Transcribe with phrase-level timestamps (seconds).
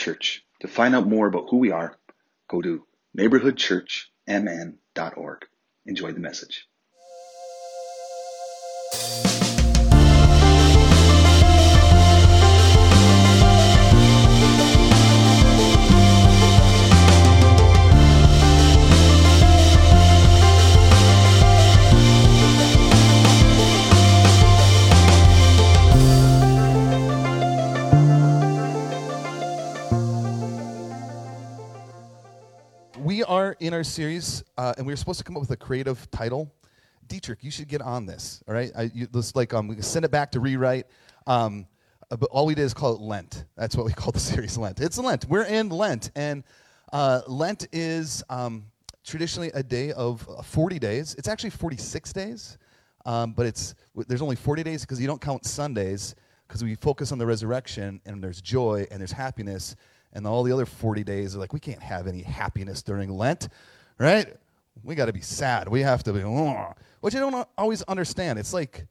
[0.00, 0.42] Church.
[0.60, 1.98] To find out more about who we are,
[2.48, 2.86] go to
[3.18, 5.46] neighborhoodchurchmn.org.
[5.84, 6.66] Enjoy the message.
[33.70, 36.52] In our series, uh, and we were supposed to come up with a creative title.
[37.06, 38.42] Dietrich, you should get on this.
[38.48, 40.86] All right, I, you, this like um, we can send it back to rewrite.
[41.28, 41.68] Um,
[42.10, 43.44] uh, but all we did is call it Lent.
[43.56, 44.80] That's what we call the series Lent.
[44.80, 45.26] It's Lent.
[45.28, 46.42] We're in Lent, and
[46.92, 48.64] uh, Lent is um,
[49.04, 51.14] traditionally a day of uh, 40 days.
[51.16, 52.58] It's actually 46 days,
[53.06, 56.16] um, but it's there's only 40 days because you don't count Sundays
[56.48, 59.76] because we focus on the resurrection and there's joy and there's happiness
[60.12, 63.48] and all the other 40 days are like we can't have any happiness during lent
[64.00, 64.34] right?
[64.82, 65.68] We got to be sad.
[65.68, 66.20] We have to be
[67.00, 68.38] which i don't always understand.
[68.38, 68.86] It's like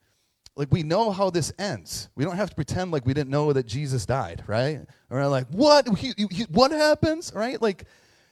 [0.56, 2.10] like we know how this ends.
[2.16, 4.82] We don't have to pretend like we didn't know that jesus died right?
[5.10, 5.88] Or like what?
[5.98, 7.34] He, he, what happens?
[7.34, 7.62] Right?
[7.62, 7.86] Like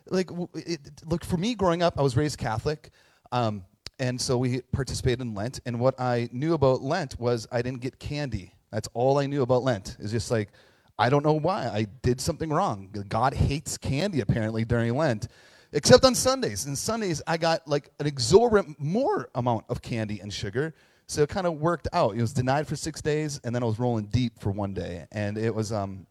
[0.09, 2.91] like it, look for me growing up i was raised catholic
[3.33, 3.65] um,
[3.99, 7.81] and so we participated in lent and what i knew about lent was i didn't
[7.81, 8.53] get candy.
[8.71, 9.97] That's all i knew about lent.
[9.99, 10.49] Is just like
[10.97, 11.67] I don't know why.
[11.67, 12.89] I did something wrong.
[13.07, 15.27] God hates candy apparently during Lent,
[15.71, 16.65] except on Sundays.
[16.65, 20.73] And Sundays, I got like an exorbitant more amount of candy and sugar.
[21.07, 22.15] So it kind of worked out.
[22.15, 25.05] It was denied for six days, and then I was rolling deep for one day,
[25.11, 26.05] and it was um,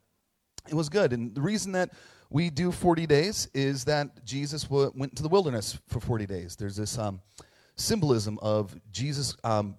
[0.68, 1.12] it was good.
[1.12, 1.90] And the reason that
[2.30, 6.56] we do 40 days is that Jesus w- went into the wilderness for 40 days.
[6.56, 7.20] There's this um,
[7.76, 9.76] symbolism of Jesus um,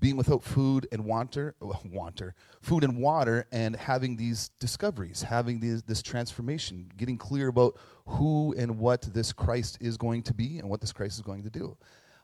[0.00, 5.82] being without food and water, water, food and water, and having these discoveries, having these,
[5.82, 10.68] this transformation, getting clear about who and what this Christ is going to be and
[10.68, 11.76] what this Christ is going to do.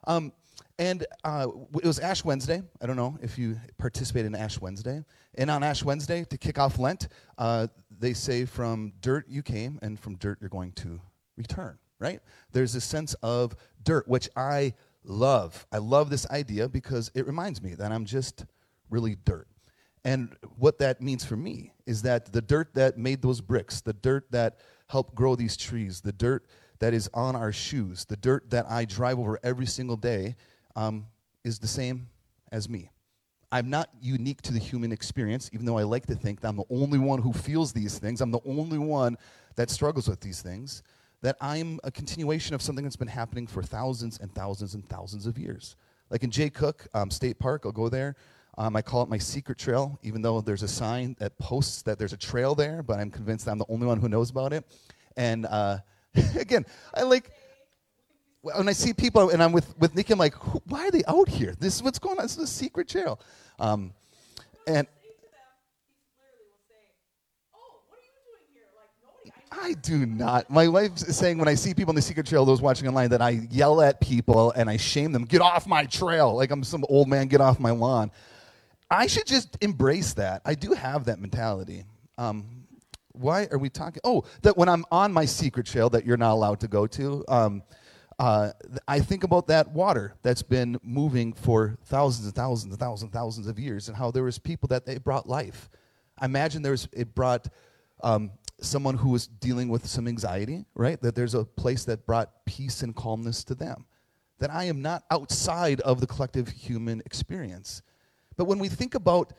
[0.04, 0.32] Um,
[0.78, 2.62] and uh, it was Ash Wednesday.
[2.81, 5.04] I don't know if you participated in Ash Wednesday.
[5.34, 7.66] And on Ash Wednesday, to kick off Lent, uh,
[7.99, 11.00] they say, From dirt you came, and from dirt you're going to
[11.37, 12.20] return, right?
[12.53, 13.54] There's a sense of
[13.84, 14.72] dirt, which I
[15.05, 15.66] love.
[15.72, 18.44] I love this idea because it reminds me that I'm just
[18.91, 19.49] really dirt.
[20.05, 23.93] And what that means for me is that the dirt that made those bricks, the
[23.93, 26.47] dirt that helped grow these trees, the dirt
[26.78, 30.37] that is on our shoes, the dirt that I drive over every single day,
[30.75, 31.06] um,
[31.44, 32.09] is the same
[32.50, 32.91] as me.
[33.53, 36.56] I'm not unique to the human experience, even though I like to think that I'm
[36.56, 38.21] the only one who feels these things.
[38.21, 39.17] I'm the only one
[39.56, 40.82] that struggles with these things
[41.22, 45.26] that I'm a continuation of something that's been happening for thousands and thousands and thousands
[45.26, 45.76] of years.
[46.10, 48.16] Like in Jay Cooke um, State Park, I'll go there.
[48.58, 51.98] Um, I call it my secret trail, even though there's a sign that posts that
[51.98, 54.64] there's a trail there, but I'm convinced I'm the only one who knows about it.
[55.16, 55.78] And uh,
[56.36, 57.31] again, I like
[58.42, 60.34] when I see people and I'm with, with Nikki, I'm like,
[60.66, 61.54] why are they out here?
[61.58, 62.25] This is what's going on.
[62.25, 63.20] This is a secret trail.
[63.58, 63.92] Um,
[64.66, 64.87] and
[69.53, 70.49] I do not.
[70.49, 73.21] My wife's saying when I see people on the secret trail, those watching online, that
[73.21, 75.25] I yell at people and I shame them.
[75.25, 76.34] Get off my trail.
[76.37, 78.12] Like I'm some old man, get off my lawn.
[78.91, 80.43] I should just embrace that.
[80.44, 81.84] I do have that mentality.
[82.19, 82.66] Um,
[83.12, 84.00] why are we talking?
[84.05, 87.25] Oh, that when I'm on my secret trail that you're not allowed to go to,
[87.28, 87.62] um,
[88.19, 88.53] uh,
[88.87, 93.12] I think about that water that's been moving for thousands and thousands and thousands and
[93.12, 95.71] thousands of years and how there was people that they brought life.
[96.19, 97.49] I imagine there's, it brought
[98.03, 98.31] um,
[98.62, 101.00] someone who was dealing with some anxiety, right?
[101.00, 103.87] That there's a place that brought peace and calmness to them.
[104.38, 107.82] That I am not outside of the collective human experience.
[108.37, 109.32] But when we think about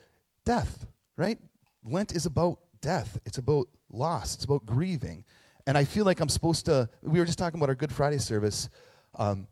[0.45, 0.85] death,
[1.17, 1.39] right?
[1.83, 5.23] Lent is about death, it's about loss, it's about grieving.
[5.67, 8.17] And I feel like I'm supposed to, we were just talking about our Good Friday
[8.17, 8.69] service,
[9.15, 9.47] um,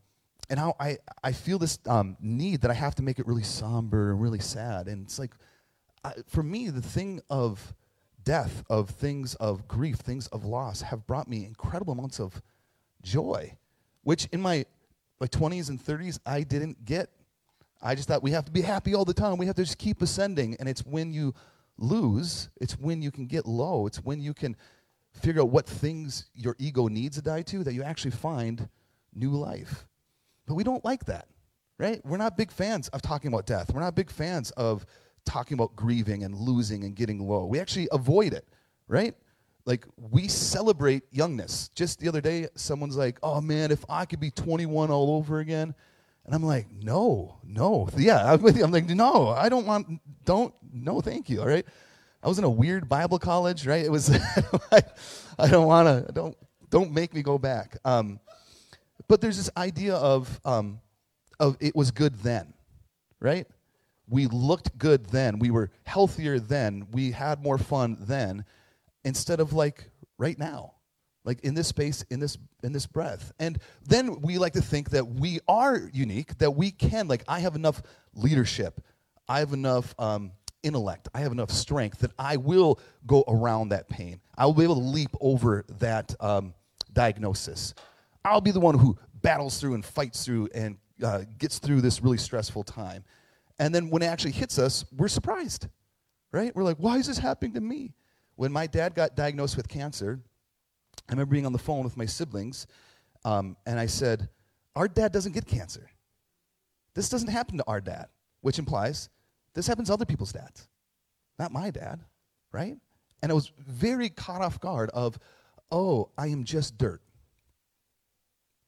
[0.49, 3.43] and how I, I feel this um, need that I have to make it really
[3.43, 4.87] somber and really sad.
[4.87, 5.31] And it's like,
[6.03, 7.73] I, for me, the thing of
[8.23, 12.41] death, of things of grief, things of loss have brought me incredible amounts of
[13.01, 13.55] joy,
[14.03, 14.65] which in my,
[15.19, 17.09] my 20s and 30s I didn't get.
[17.81, 19.37] I just thought we have to be happy all the time.
[19.37, 20.57] We have to just keep ascending.
[20.59, 21.33] And it's when you
[21.77, 24.55] lose, it's when you can get low, it's when you can
[25.13, 28.67] figure out what things your ego needs to die to that you actually find
[29.13, 29.87] new life.
[30.45, 31.27] But we don't like that,
[31.77, 32.03] right?
[32.05, 33.73] We're not big fans of talking about death.
[33.73, 34.85] We're not big fans of
[35.29, 37.45] talking about grieving and losing and getting low.
[37.45, 38.47] We actually avoid it,
[38.87, 39.15] right?
[39.65, 41.69] Like we celebrate youngness.
[41.75, 45.39] Just the other day, someone's like, "Oh man, if I could be 21 all over
[45.39, 45.75] again,"
[46.25, 48.63] and I'm like, "No, no, yeah." I'm with you.
[48.63, 50.01] I'm like, "No, I don't want.
[50.25, 50.53] Don't.
[50.73, 51.65] No, thank you." All right.
[52.21, 53.85] I was in a weird Bible college, right?
[53.85, 54.09] It was,
[55.39, 56.35] I, don't want to, don't,
[56.69, 57.77] don't make me go back.
[57.85, 58.19] Um,
[59.07, 60.81] but there's this idea of, um,
[61.39, 62.53] of it was good then,
[63.21, 63.47] right?
[64.09, 65.39] We looked good then.
[65.39, 66.87] We were healthier then.
[66.91, 68.43] We had more fun then,
[69.03, 70.73] instead of like right now,
[71.23, 73.31] like in this space, in this in this breath.
[73.39, 77.07] And then we like to think that we are unique, that we can.
[77.07, 77.81] Like I have enough
[78.15, 78.81] leadership,
[79.27, 80.31] I have enough um,
[80.63, 84.21] intellect, I have enough strength that I will go around that pain.
[84.37, 86.53] I will be able to leap over that um,
[86.93, 87.75] diagnosis.
[88.25, 92.01] I'll be the one who battles through and fights through and uh, gets through this
[92.01, 93.03] really stressful time.
[93.59, 95.67] And then when it actually hits us, we're surprised,
[96.31, 96.55] right?
[96.55, 97.93] We're like, why is this happening to me?
[98.35, 100.21] When my dad got diagnosed with cancer,
[101.09, 102.67] I remember being on the phone with my siblings,
[103.25, 104.29] um, and I said,
[104.75, 105.89] Our dad doesn't get cancer.
[106.93, 108.07] This doesn't happen to our dad,
[108.41, 109.09] which implies
[109.53, 110.69] this happens to other people's dads,
[111.37, 111.99] not my dad,
[112.51, 112.77] right?
[113.21, 115.19] And I was very caught off guard of,
[115.71, 117.01] oh, I am just dirt.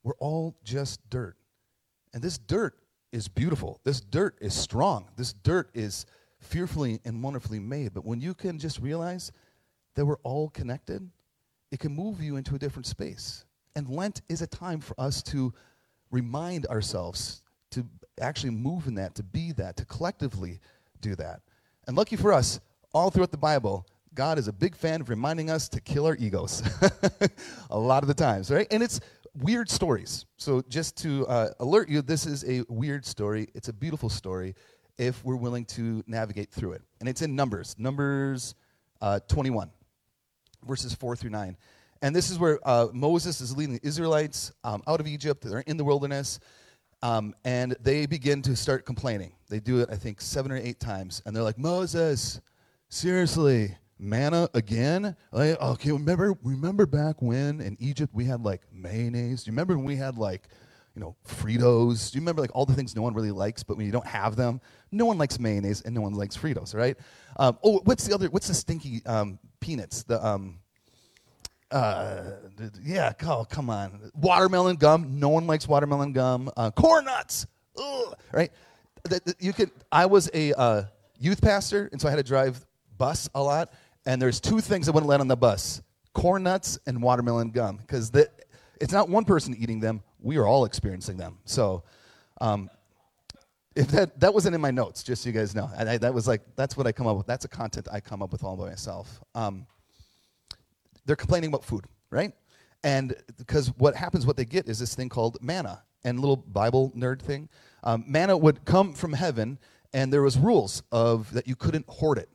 [0.03, 1.38] We're all just dirt.
[2.13, 2.75] And this dirt
[3.11, 3.79] is beautiful.
[3.83, 5.07] This dirt is strong.
[5.17, 6.05] This dirt is
[6.39, 7.93] fearfully and wonderfully made.
[7.93, 9.31] But when you can just realize
[9.95, 11.09] that we're all connected,
[11.71, 13.45] it can move you into a different space.
[13.75, 15.53] And Lent is a time for us to
[16.11, 17.41] remind ourselves
[17.71, 17.85] to
[18.19, 20.59] actually move in that, to be that, to collectively
[20.99, 21.41] do that.
[21.87, 22.59] And lucky for us,
[22.93, 26.15] all throughout the Bible, God is a big fan of reminding us to kill our
[26.17, 26.61] egos
[27.69, 28.67] a lot of the times, right?
[28.71, 28.99] And it's
[29.35, 30.25] weird stories.
[30.37, 33.47] So, just to uh, alert you, this is a weird story.
[33.53, 34.55] It's a beautiful story
[34.97, 36.81] if we're willing to navigate through it.
[36.99, 38.55] And it's in Numbers, Numbers
[39.01, 39.71] uh, 21,
[40.67, 41.57] verses 4 through 9.
[42.03, 45.43] And this is where uh, Moses is leading the Israelites um, out of Egypt.
[45.43, 46.39] They're in the wilderness.
[47.03, 49.33] Um, and they begin to start complaining.
[49.49, 51.21] They do it, I think, seven or eight times.
[51.25, 52.39] And they're like, Moses,
[52.89, 55.15] seriously, manna again?
[55.31, 59.44] Like, okay, remember, remember back when in Egypt we had like mayonnaise?
[59.44, 60.48] Do you remember when we had like,
[60.95, 62.12] you know, Fritos?
[62.12, 64.07] Do you remember like all the things no one really likes, but when you don't
[64.07, 64.59] have them,
[64.92, 66.98] no one likes mayonnaise and no one likes Fritos, right?
[67.38, 68.27] Um, oh, what's the other?
[68.27, 70.03] What's the stinky um, peanuts?
[70.03, 70.59] The um,
[71.71, 72.24] uh,
[72.83, 74.12] yeah, oh, come on.
[74.15, 75.19] Watermelon gum.
[75.19, 76.51] No one likes watermelon gum.
[76.57, 77.48] Uh, corn nuts.
[77.77, 78.51] Ugh, right?
[79.39, 79.71] You could.
[79.92, 80.83] I was a uh,
[81.18, 82.65] youth pastor, and so I had to drive
[82.98, 83.74] bus a lot.
[84.06, 85.81] And there's two things I wouldn't let on the bus:
[86.13, 88.12] corn nuts and watermelon gum, because
[88.80, 90.01] it's not one person eating them.
[90.19, 91.38] We are all experiencing them.
[91.45, 91.83] So,
[92.39, 92.69] um,
[93.75, 96.27] if that that wasn't in my notes, just so you guys know, I, that was
[96.27, 97.27] like that's what I come up with.
[97.27, 99.21] That's a content I come up with all by myself.
[99.36, 99.68] Um,
[101.06, 102.33] they're complaining about food, right?
[102.83, 105.83] And because what happens, what they get is this thing called manna.
[106.03, 107.48] And little Bible nerd thing,
[107.83, 109.59] um, manna would come from heaven,
[109.94, 112.27] and there was rules of that you couldn't hoard it.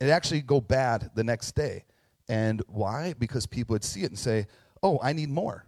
[0.00, 1.84] It actually go bad the next day.
[2.28, 3.14] And why?
[3.18, 4.46] Because people would see it and say,
[4.82, 5.66] "Oh, I need more.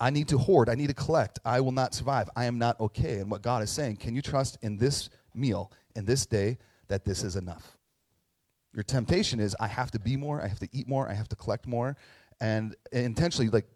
[0.00, 0.68] I need to hoard.
[0.68, 1.40] I need to collect.
[1.44, 2.30] I will not survive.
[2.36, 5.72] I am not okay." And what God is saying, can you trust in this meal,
[5.96, 7.78] in this day, that this is enough?
[8.74, 11.28] Your temptation is, I have to be more, I have to eat more, I have
[11.30, 11.96] to collect more,
[12.40, 13.66] and intentionally, like,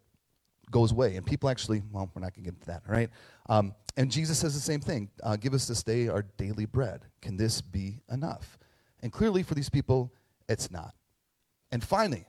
[0.71, 1.17] goes away.
[1.17, 3.11] And people actually, well, we're not going to get into that, right?
[3.49, 7.05] Um, and Jesus says the same thing uh, Give us this day our daily bread.
[7.21, 8.59] Can this be enough?
[9.03, 10.13] And clearly, for these people,
[10.49, 10.95] it's not.
[11.71, 12.27] And finally,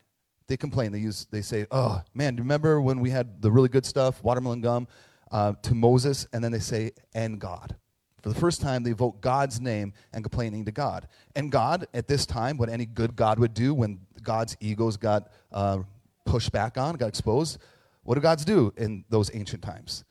[0.47, 0.91] they complain.
[0.91, 1.27] They use.
[1.31, 4.87] They say, "Oh man, remember when we had the really good stuff, watermelon gum,
[5.31, 7.75] uh, to Moses?" And then they say, "And God."
[8.23, 11.09] For the first time, they vote God's name and complaining to God.
[11.35, 15.29] And God, at this time, what any good God would do when God's egos got
[15.51, 15.79] uh,
[16.25, 17.57] pushed back on, got exposed,
[18.03, 20.05] what do gods do in those ancient times?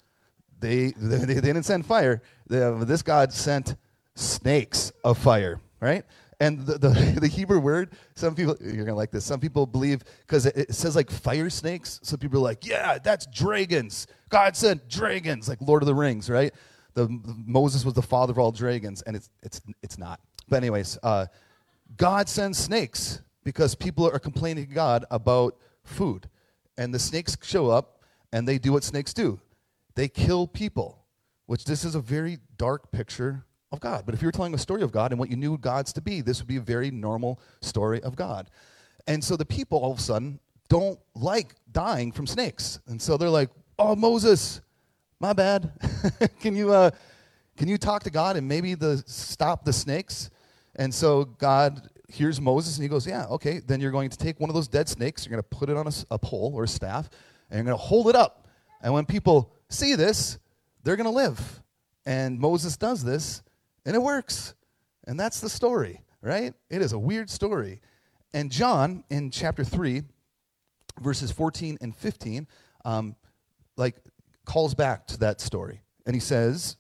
[0.60, 2.20] They, they, they didn't send fire.
[2.48, 3.76] They, this God sent
[4.14, 6.04] snakes of fire, right?
[6.42, 6.88] And the, the,
[7.20, 10.56] the, Hebrew word, some people, you're going to like this, some people believe, because it,
[10.56, 14.08] it, says like fire snakes, some people are like, yeah, that's dragons.
[14.28, 16.52] God sent dragons, like Lord of the Rings, right?
[16.94, 17.08] the,
[17.46, 20.20] Moses was the father of all dragons, and it's, it's, it's not.
[20.48, 21.26] But, anyways, uh,
[21.96, 26.28] God sends snakes because people are complaining to God about food.
[26.76, 29.40] And the snakes show up and they do what snakes do
[29.94, 31.04] they kill people,
[31.46, 34.04] which this is a very dark picture of God.
[34.06, 36.00] But if you were telling a story of God and what you knew God's to
[36.00, 38.50] be, this would be a very normal story of God.
[39.06, 40.38] And so the people all of a sudden
[40.68, 42.78] don't like dying from snakes.
[42.86, 44.60] And so they're like, oh, Moses,
[45.18, 45.72] my bad.
[46.40, 46.90] can you uh,
[47.56, 50.30] can you talk to God and maybe the stop the snakes?
[50.76, 53.60] And so God hears Moses and he goes, yeah, okay.
[53.60, 55.76] Then you're going to take one of those dead snakes, you're going to put it
[55.76, 57.08] on a, a pole or a staff,
[57.50, 58.48] and you're going to hold it up.
[58.82, 60.38] And when people see this,
[60.82, 61.62] they're going to live.
[62.04, 63.42] And Moses does this,
[63.84, 64.54] and it works.
[65.06, 66.54] And that's the story, right?
[66.70, 67.80] It is a weird story.
[68.34, 70.02] and John in chapter 3,
[71.00, 72.46] verses 14 and 15,
[72.84, 73.16] um,
[73.76, 73.96] like
[74.44, 75.82] calls back to that story.
[76.06, 76.76] And he says,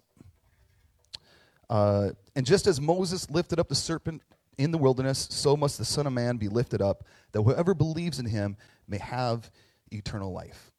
[1.68, 4.22] uh, And just as Moses lifted up the serpent
[4.58, 8.18] in the wilderness, so must the Son of Man be lifted up, that whoever believes
[8.18, 8.56] in him
[8.86, 9.50] may have
[9.90, 10.72] eternal life.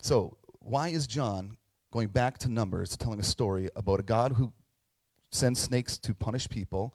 [0.00, 1.56] So, why is John
[1.92, 4.52] going back to Numbers, telling a story about a God who
[5.30, 6.94] sends snakes to punish people,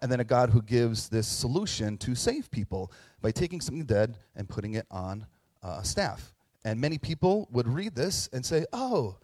[0.00, 4.16] and then a God who gives this solution to save people by taking something dead
[4.36, 5.26] and putting it on
[5.62, 6.34] uh, a staff?
[6.64, 9.16] And many people would read this and say, oh,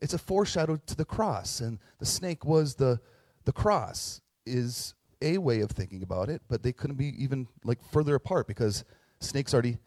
[0.00, 3.00] it's a foreshadow to the cross, and the snake was the,
[3.44, 7.78] the cross, is a way of thinking about it, but they couldn't be even like
[7.92, 8.84] further apart because
[9.20, 9.78] snake's already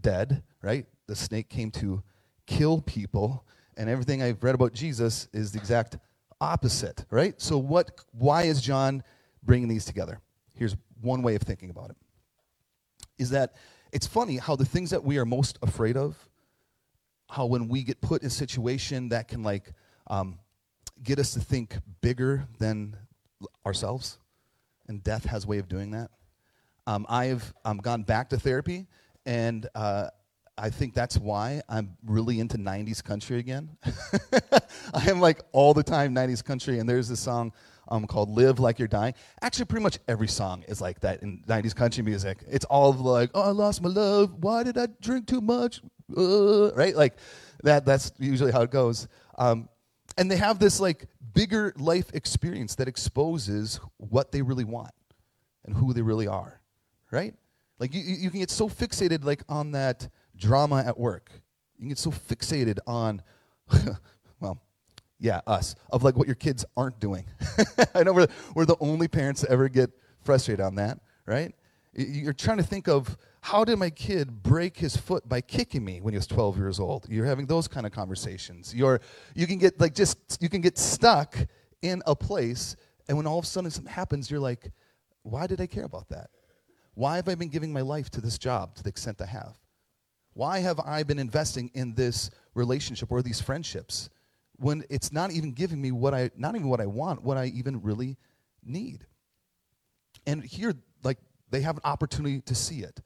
[0.00, 0.86] dead, right?
[1.06, 2.02] The snake came to
[2.46, 3.44] kill people,
[3.76, 5.98] and everything I've read about Jesus is the exact
[6.40, 7.40] opposite, right?
[7.40, 9.02] So what why is John
[9.42, 10.20] bringing these together?
[10.54, 11.96] Here's one way of thinking about it.
[13.18, 13.54] Is that
[13.92, 16.16] it's funny how the things that we are most afraid of,
[17.30, 19.72] how when we get put in a situation that can like
[20.08, 20.38] um,
[21.02, 22.96] get us to think bigger than
[23.64, 24.18] ourselves,
[24.88, 26.10] and death has a way of doing that.
[26.86, 28.86] Um, I've um, gone back to therapy,
[29.24, 30.08] and uh,
[30.58, 33.76] I think that's why I'm really into 90s country again.
[34.94, 37.52] I am like all the time 90s country, and there's this song
[37.88, 39.14] um, called Live Like You're Dying.
[39.42, 42.38] Actually, pretty much every song is like that in 90s country music.
[42.48, 44.32] It's all like, oh, I lost my love.
[44.42, 45.82] Why did I drink too much?
[46.16, 46.96] Uh, right?
[46.96, 47.18] Like
[47.62, 49.08] that, that's usually how it goes.
[49.36, 49.68] Um,
[50.16, 54.92] and they have this like bigger life experience that exposes what they really want
[55.66, 56.60] and who they really are,
[57.10, 57.34] right?
[57.78, 61.30] Like you, you can get so fixated like on that drama at work.
[61.78, 63.22] You get so fixated on,
[64.40, 64.60] well,
[65.18, 67.24] yeah, us, of like what your kids aren't doing.
[67.94, 69.90] I know we're, we're the only parents to ever get
[70.20, 71.54] frustrated on that, right?
[71.94, 76.00] You're trying to think of how did my kid break his foot by kicking me
[76.00, 77.06] when he was 12 years old?
[77.08, 78.74] You're having those kind of conversations.
[78.74, 79.00] You're,
[79.34, 81.36] you can get like just, you can get stuck
[81.80, 82.76] in a place,
[83.08, 84.72] and when all of a sudden something happens, you're like,
[85.22, 86.30] why did I care about that?
[86.94, 89.56] Why have I been giving my life to this job to the extent I have?
[90.36, 94.10] Why have I been investing in this relationship or these friendships
[94.56, 97.46] when it's not even giving me what I, not even what I want, what I
[97.46, 98.18] even really
[98.62, 99.06] need?
[100.26, 101.16] And here, like,
[101.50, 103.00] they have an opportunity to see it.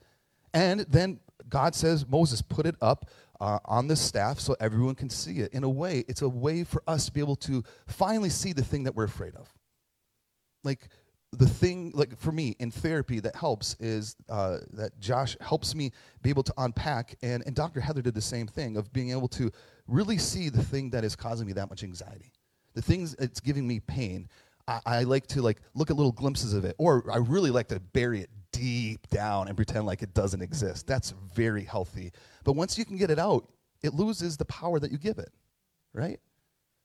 [0.52, 3.08] And then God says, Moses, put it up
[3.40, 5.52] uh, on the staff so everyone can see it.
[5.52, 8.64] In a way, it's a way for us to be able to finally see the
[8.64, 9.48] thing that we're afraid of.
[10.64, 10.88] Like,
[11.32, 15.92] the thing like for me in therapy that helps is uh, that josh helps me
[16.22, 19.28] be able to unpack and, and dr heather did the same thing of being able
[19.28, 19.50] to
[19.86, 22.32] really see the thing that is causing me that much anxiety
[22.74, 24.28] the things that's giving me pain.
[24.68, 27.68] I, I like to like look at little glimpses of it or i really like
[27.68, 30.86] to bury it deep down and pretend like it doesn't exist.
[30.86, 32.12] That's very healthy.
[32.42, 33.48] But once you can get it out
[33.82, 35.30] it loses the power that you give it
[35.94, 36.20] right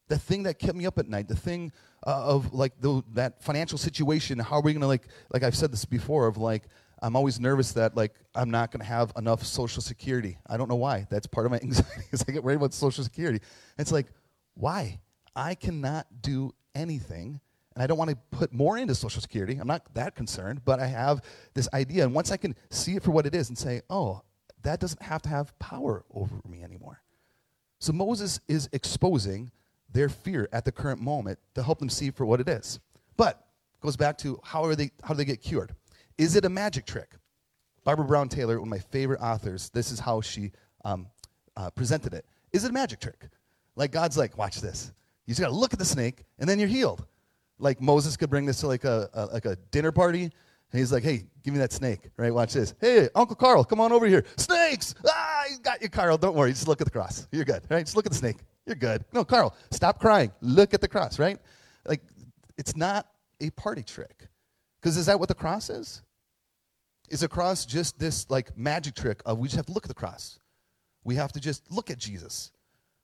[0.08, 1.72] the thing that kept me up at night, the thing
[2.06, 4.40] uh, of like the, that financial situation.
[4.40, 6.64] How are we gonna like like I've said this before of like
[7.02, 10.38] I'm always nervous that like I'm not gonna have enough social security.
[10.48, 11.08] I don't know why.
[11.10, 13.40] That's part of my anxiety is I get worried about social security.
[13.78, 14.08] it's like
[14.54, 15.00] why
[15.36, 17.40] I cannot do anything.
[17.76, 19.58] And I don't want to put more into Social Security.
[19.58, 21.22] I'm not that concerned, but I have
[21.54, 22.06] this idea.
[22.06, 24.22] And once I can see it for what it is and say, oh,
[24.64, 27.02] that doesn't have to have power over me anymore.
[27.80, 29.52] So Moses is exposing
[29.96, 32.80] their fear at the current moment to help them see for what it is.
[33.16, 33.48] But
[33.82, 35.74] goes back to how are they how do they get cured?
[36.18, 37.14] Is it a magic trick?
[37.86, 40.52] Barbara Brown Taylor, one of my favorite authors, this is how she
[40.84, 41.08] um,
[41.56, 42.26] uh, presented it.
[42.52, 43.30] Is it a magic trick?
[43.76, 44.92] Like God's like, watch this.
[45.28, 47.06] You just got to look at the snake, and then you're healed.
[47.58, 50.92] Like Moses could bring this to like a, a like a dinner party, and he's
[50.92, 52.34] like, hey, give me that snake, right?
[52.34, 52.74] Watch this.
[52.82, 54.26] Hey, Uncle Carl, come on over here.
[54.36, 54.94] Snakes!
[55.08, 56.18] Ah, you got you, Carl.
[56.18, 56.52] Don't worry.
[56.52, 57.28] Just look at the cross.
[57.32, 57.86] You're good, right?
[57.86, 58.38] Just look at the snake.
[58.66, 59.06] You're good.
[59.14, 60.32] No, Carl, stop crying.
[60.42, 61.40] Look at the cross, right?
[61.86, 62.02] Like,
[62.58, 63.08] it's not
[63.40, 64.28] a party trick.
[64.80, 66.02] Because is that what the cross is?
[67.10, 69.90] Is a cross just this like magic trick of we just have to look at
[69.90, 70.40] the cross?
[71.04, 72.52] We have to just look at Jesus.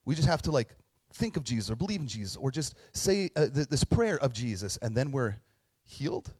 [0.05, 0.69] We just have to like
[1.13, 4.33] think of Jesus or believe in Jesus or just say uh, th- this prayer of
[4.33, 5.35] Jesus and then we're
[5.83, 6.31] healed?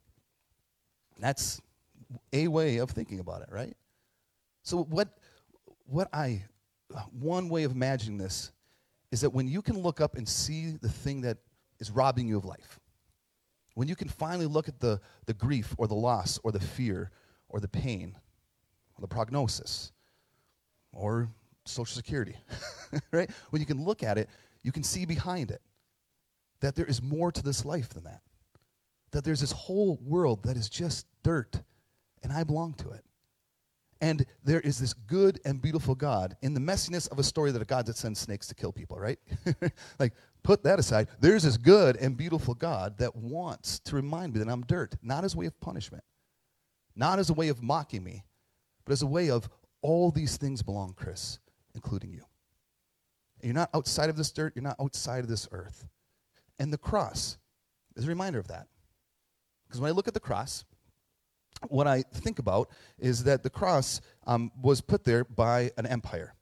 [1.18, 1.60] That's
[2.32, 3.76] a way of thinking about it, right?
[4.64, 5.08] So what
[5.86, 6.44] what I
[7.12, 8.50] one way of imagining this
[9.12, 11.36] is that when you can look up and see the thing that
[11.78, 12.80] is robbing you of life,
[13.74, 17.10] when you can finally look at the, the grief or the loss or the fear
[17.48, 18.16] or the pain
[18.96, 19.92] or the prognosis
[20.92, 21.28] or
[21.64, 22.36] Social Security,
[23.12, 23.30] right?
[23.50, 24.28] When you can look at it,
[24.62, 25.62] you can see behind it
[26.60, 28.22] that there is more to this life than that.
[29.10, 31.60] That there's this whole world that is just dirt
[32.22, 33.04] and I belong to it.
[34.02, 37.62] And there is this good and beautiful God in the messiness of a story that
[37.62, 39.18] a God that sends snakes to kill people, right?
[40.00, 41.06] like, put that aside.
[41.20, 45.22] There's this good and beautiful God that wants to remind me that I'm dirt, not
[45.22, 46.02] as a way of punishment,
[46.96, 48.24] not as a way of mocking me,
[48.84, 49.48] but as a way of
[49.82, 51.38] all these things belong, Chris,
[51.72, 52.24] including you.
[53.40, 55.86] And you're not outside of this dirt, you're not outside of this earth.
[56.58, 57.38] And the cross
[57.94, 58.66] is a reminder of that.
[59.68, 60.64] Because when I look at the cross,
[61.68, 66.34] what I think about is that the cross um, was put there by an empire.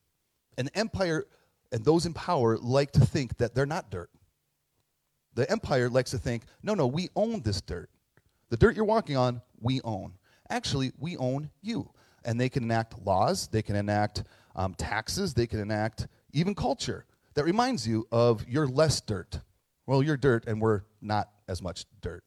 [0.59, 1.27] An empire
[1.73, 4.11] and those in power like to think that they're not dirt.
[5.35, 7.89] The empire likes to think, no, no, we own this dirt.
[8.51, 10.15] The dirt you're walking on, we own.
[10.49, 11.91] Actually, we own you.
[12.25, 14.25] And they can enact laws, they can enact
[14.57, 19.41] um, taxes, they can enact even culture that reminds you of your less dirt.
[19.87, 22.25] Well, you're dirt, and we're not as much dirt.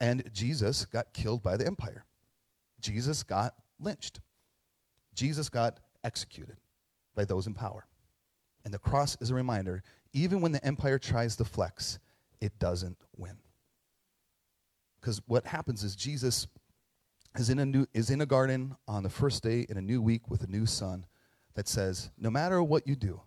[0.00, 2.04] And Jesus got killed by the empire.
[2.80, 4.20] Jesus got lynched.
[5.14, 6.56] Jesus got executed
[7.14, 7.86] by those in power.
[8.64, 11.98] And the cross is a reminder even when the empire tries to flex,
[12.40, 13.36] it doesn't win.
[15.00, 16.46] Because what happens is Jesus
[17.36, 20.00] is in, a new, is in a garden on the first day in a new
[20.00, 21.06] week with a new son
[21.54, 23.20] that says, No matter what you do,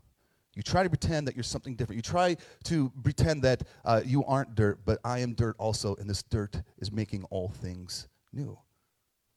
[0.55, 1.97] you try to pretend that you're something different.
[1.97, 6.09] You try to pretend that uh, you aren't dirt, but I am dirt also, and
[6.09, 8.57] this dirt is making all things new.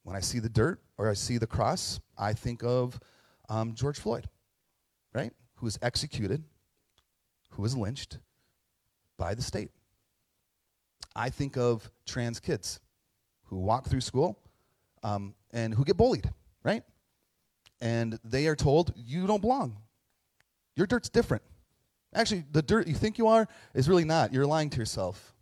[0.02, 2.98] When I see the dirt or I see the cross, I think of
[3.48, 4.28] um, George Floyd,
[5.14, 5.32] right?
[5.56, 6.42] Who was executed,
[7.50, 8.18] who was lynched
[9.16, 9.70] by the state.
[11.14, 12.80] I think of trans kids
[13.44, 14.38] who walk through school
[15.04, 16.28] um, and who get bullied,
[16.64, 16.82] right?
[17.80, 19.76] And they are told, you don't belong.
[20.76, 21.42] Your dirt's different.
[22.14, 24.32] Actually, the dirt you think you are is really not.
[24.32, 25.34] You're lying to yourself.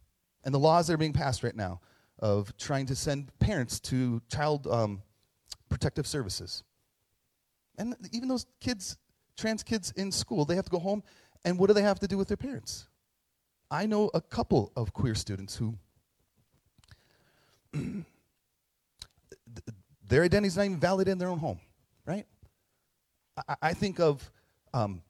[0.45, 1.81] And the laws that are being passed right now
[2.19, 5.03] of trying to send parents to child um,
[5.69, 6.63] protective services.
[7.79, 8.97] And even those kids,
[9.37, 11.03] trans kids in school, they have to go home,
[11.45, 12.89] and what do they have to do with their parents?
[13.71, 15.75] I know a couple of queer students who
[20.07, 21.59] their identity is not even valid in their own home,
[22.07, 22.27] right?
[23.49, 24.31] I, I think of
[24.75, 25.03] um,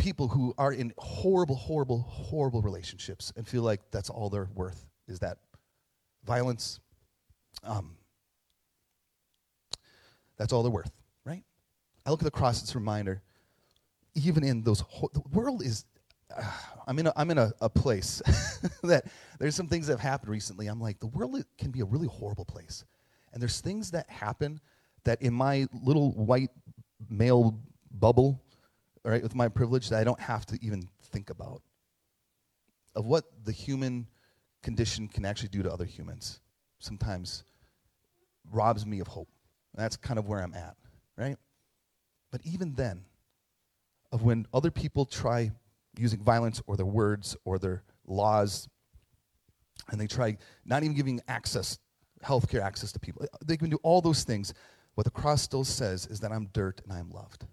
[0.00, 4.86] people who are in horrible, horrible, horrible relationships and feel like that's all they're worth
[5.06, 5.36] is that
[6.24, 6.80] violence.
[7.62, 7.96] Um,
[10.38, 10.90] that's all they're worth,
[11.24, 11.42] right?
[12.06, 13.20] I look at the cross, it's a reminder.
[14.14, 15.84] Even in those, ho- the world is.
[16.34, 16.42] Uh,
[16.86, 18.22] I'm in a, I'm in a, a place
[18.82, 19.04] that
[19.38, 20.66] there's some things that have happened recently.
[20.68, 22.84] I'm like, the world can be a really horrible place.
[23.32, 24.60] And there's things that happen
[25.04, 26.50] that in my little white
[27.08, 27.58] male
[27.90, 28.40] bubble
[29.04, 31.62] right, with my privilege that I don't have to even think about
[32.94, 34.06] of what the human
[34.62, 36.40] condition can actually do to other humans.
[36.78, 37.44] Sometimes
[38.52, 39.28] robs me of hope.
[39.74, 40.76] That's kind of where I'm at,
[41.16, 41.36] right?
[42.30, 43.04] But even then,
[44.12, 45.52] of when other people try
[45.96, 48.68] using violence or their words or their laws,
[49.88, 51.78] and they try not even giving access,
[52.24, 54.52] healthcare access to people, they can do all those things.
[54.94, 57.46] What the cross still says is that I'm dirt and I'm loved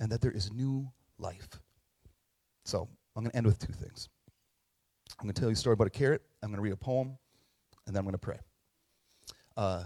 [0.00, 1.48] and that there is new life.
[2.64, 4.08] So I'm going to end with two things.
[5.18, 6.22] I'm going to tell you a story about a carrot.
[6.42, 7.16] I'm going to read a poem,
[7.86, 8.38] and then I'm going to pray.
[9.56, 9.84] Uh,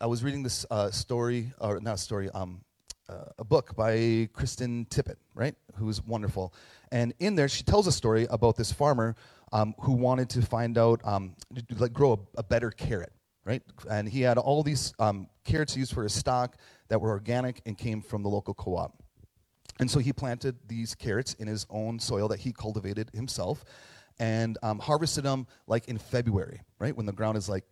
[0.00, 2.62] I was reading this uh, story, or not story, um,
[3.08, 5.54] uh, a book by Krista Tippett, right?
[5.76, 6.52] Who's wonderful.
[6.90, 9.16] And in there, she tells a story about this farmer
[9.52, 11.34] um, who wanted to find out, um,
[11.78, 13.12] like, grow a, a, better carrot,
[13.44, 13.62] right?
[13.90, 16.56] And he had all these um, carrots used for his stock
[16.88, 19.01] that were organic and came from the local co op.
[19.82, 23.64] And so he planted these carrots in his own soil that he cultivated himself
[24.20, 26.96] and um, harvested them like in February, right?
[26.96, 27.64] When the ground is like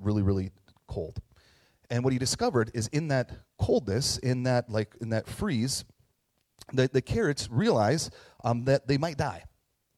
[0.00, 0.50] really, really
[0.88, 1.22] cold.
[1.88, 5.84] And what he discovered is in that coldness, in that like in that freeze,
[6.72, 8.10] the, the carrots realize
[8.42, 9.44] um, that they might die,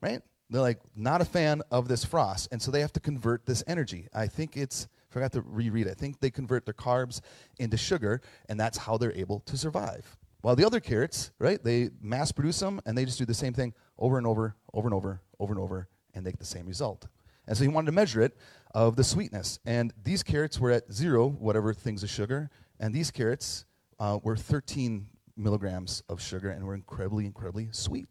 [0.02, 0.20] right?
[0.50, 3.64] They're like not a fan of this frost, and so they have to convert this
[3.66, 4.08] energy.
[4.12, 5.92] I think it's forgot to reread it.
[5.92, 7.22] I think they convert their carbs
[7.58, 10.18] into sugar, and that's how they're able to survive.
[10.44, 13.54] While the other carrots, right, they mass produce them and they just do the same
[13.54, 16.66] thing over and over, over and over, over and over, and they get the same
[16.66, 17.06] result.
[17.46, 18.36] And so he wanted to measure it
[18.74, 19.58] of the sweetness.
[19.64, 23.64] And these carrots were at zero, whatever things of sugar, and these carrots
[23.98, 28.06] uh, were 13 milligrams of sugar and were incredibly, incredibly sweet.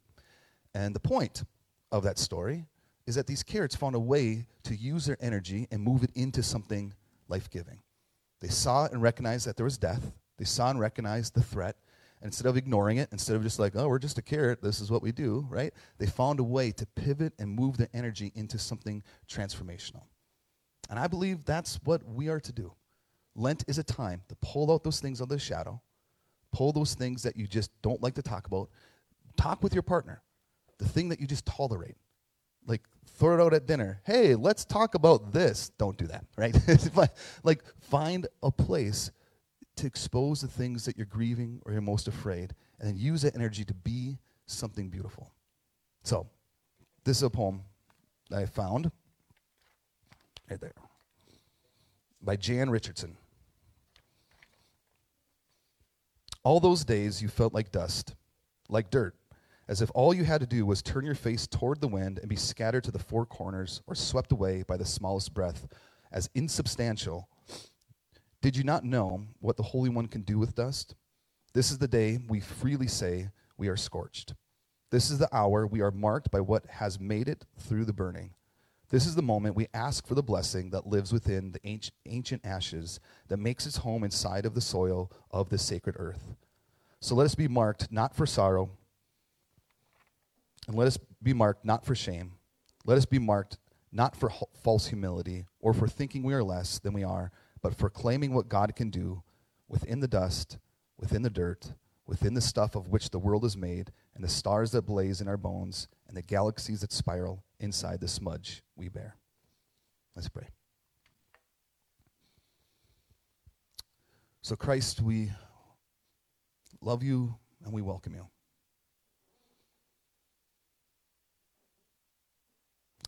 [0.73, 1.43] And the point
[1.91, 2.65] of that story
[3.05, 6.41] is that these carrots found a way to use their energy and move it into
[6.41, 6.95] something
[7.27, 7.83] life giving.
[8.39, 11.75] They saw and recognized that there was death, they saw and recognized the threat,
[12.23, 14.89] instead of ignoring it, instead of just like, oh, we're just a carrot, this is
[14.89, 15.73] what we do, right?
[15.97, 20.03] They found a way to pivot and move their energy into something transformational.
[20.89, 22.73] And I believe that's what we are to do.
[23.35, 25.81] Lent is a time to pull out those things of the shadow,
[26.51, 28.69] pull those things that you just don't like to talk about.
[29.35, 30.21] Talk with your partner,
[30.77, 31.95] the thing that you just tolerate.
[32.65, 32.81] Like,
[33.17, 34.01] throw it out at dinner.
[34.05, 35.71] Hey, let's talk about this.
[35.77, 36.55] Don't do that, right?
[37.43, 39.11] like, find a place
[39.75, 43.35] to expose the things that you're grieving or you're most afraid, and then use that
[43.35, 45.31] energy to be something beautiful.
[46.03, 46.27] So,
[47.03, 47.61] this is a poem
[48.29, 48.91] that I found
[50.49, 50.73] right there
[52.21, 53.17] by Jan Richardson.
[56.43, 58.15] All those days you felt like dust,
[58.69, 59.15] like dirt,
[59.67, 62.29] as if all you had to do was turn your face toward the wind and
[62.29, 65.67] be scattered to the four corners or swept away by the smallest breath,
[66.11, 67.29] as insubstantial.
[68.43, 70.95] Did you not know what the Holy One can do with dust?
[71.53, 74.33] This is the day we freely say we are scorched.
[74.91, 78.31] This is the hour we are marked by what has made it through the burning.
[78.89, 82.99] This is the moment we ask for the blessing that lives within the ancient ashes
[83.29, 86.35] that makes its home inside of the soil of the sacred earth.
[86.99, 88.71] So let us be marked not for sorrow,
[90.67, 92.33] and let us be marked not for shame.
[92.83, 93.57] Let us be marked
[93.93, 94.29] not for
[94.61, 97.31] false humility or for thinking we are less than we are,
[97.63, 99.23] but for claiming what God can do
[99.69, 100.59] within the dust,
[100.99, 101.73] within the dirt,
[102.05, 105.29] within the stuff of which the world is made, and the stars that blaze in
[105.29, 109.15] our bones, and the galaxies that spiral inside the smudge we bear.
[110.13, 110.49] Let's pray.
[114.41, 115.31] So, Christ, we
[116.81, 118.27] love you and we welcome you.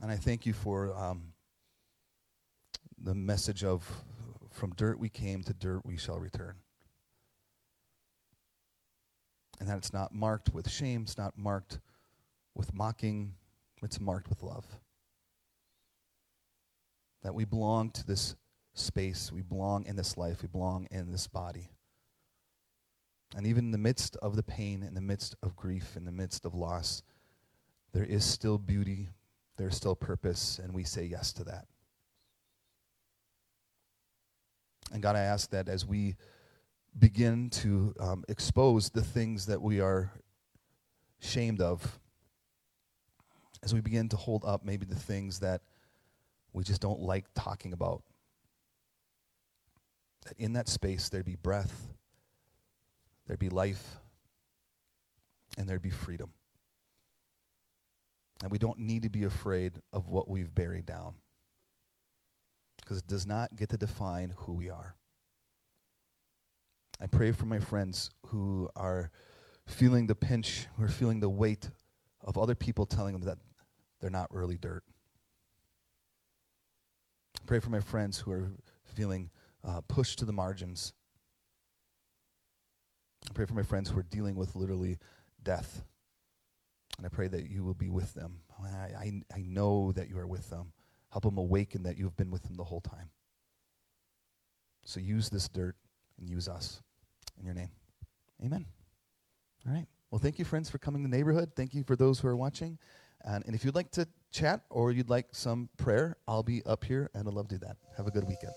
[0.02, 1.34] And I thank you for um,
[2.98, 3.86] the message of
[4.56, 6.56] from dirt we came, to dirt we shall return.
[9.60, 11.80] And that it's not marked with shame, it's not marked
[12.56, 13.34] with mocking,
[13.84, 14.66] it's marked with love.
[17.24, 18.36] That we belong to this
[18.74, 21.70] space, we belong in this life, we belong in this body.
[23.36, 26.12] And even in the midst of the pain, in the midst of grief, in the
[26.12, 27.04] midst of loss,
[27.92, 29.10] there is still beauty,
[29.58, 31.66] there's still purpose, and we say yes to that.
[34.92, 36.16] And God, I ask that as we
[36.98, 40.12] begin to um, expose the things that we are
[41.20, 42.00] shamed of,
[43.64, 45.62] as we begin to hold up maybe the things that
[46.54, 48.04] we just don't like talking about,
[50.26, 51.88] that in that space there'd be breath,
[53.28, 53.98] there'd be life,
[55.58, 56.32] and there'd be freedom.
[58.42, 61.16] And we don't need to be afraid of what we've buried down
[62.86, 64.96] because it does not get to define who we are.
[67.02, 69.10] I pray for my friends who are
[69.66, 71.70] feeling the pinch, who are feeling the weight
[72.22, 73.40] of other people telling them that
[74.00, 74.84] they're not really dirt.
[77.42, 78.52] I pray for my friends who are
[78.84, 79.32] feeling
[79.64, 80.94] uh, pushed to the margins.
[83.30, 85.00] I pray for my friends who are dealing with literally
[85.44, 85.84] death.
[86.98, 88.42] And I pray that you will be with them.
[88.64, 90.72] I, I, I know that you are with them.
[91.16, 93.10] Help them awaken that you have been with them the whole time.
[94.84, 95.78] So use this dirt
[96.20, 96.82] and use us.
[97.40, 97.70] In your name.
[98.44, 98.66] Amen.
[99.66, 99.86] All right.
[100.12, 101.54] Well, thank you, friends, for coming to the neighborhood.
[101.56, 102.78] Thank you for those who are watching.
[103.24, 106.84] And, and if you'd like to chat or you'd like some prayer, I'll be up
[106.84, 107.78] here and I'd love to do that.
[107.96, 108.52] Have a good weekend.